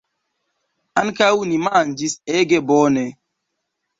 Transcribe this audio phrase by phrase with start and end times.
[1.01, 3.03] Ankaŭ ni manĝis ege bone!